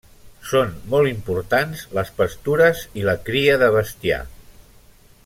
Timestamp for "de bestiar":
3.65-4.23